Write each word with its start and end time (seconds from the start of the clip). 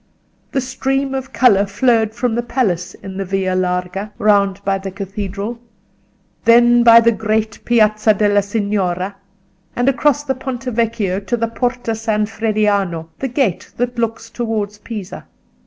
The 0.51 0.61
stream 0.61 1.13
of 1.13 1.31
colour 1.31 1.67
flowed 1.67 2.15
from 2.15 2.33
the 2.33 2.41
palace 2.41 2.95
in 2.95 3.17
the 3.17 3.23
Via 3.23 3.55
Larga 3.55 4.11
round 4.17 4.59
by 4.65 4.79
the 4.79 4.89
Cathedral, 4.89 5.59
then 6.43 6.81
by 6.81 6.99
the 7.01 7.11
great 7.11 7.59
Piazza 7.65 8.15
della 8.15 8.41
Signoria, 8.41 9.15
and 9.75 9.87
across 9.87 10.23
the 10.23 10.33
Ponte 10.33 10.63
Vecchio 10.65 11.19
to 11.19 11.37
the 11.37 11.47
Porta 11.49 11.93
San 11.93 12.25
Frediano—the 12.25 13.27
gate 13.27 13.69
that 13.77 13.99
looks 13.99 14.31
towards 14.31 14.79
Pisa. 14.79 15.27